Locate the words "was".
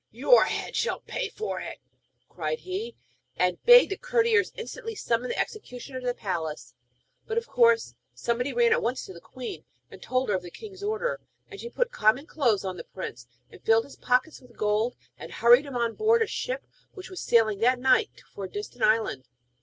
17.11-17.21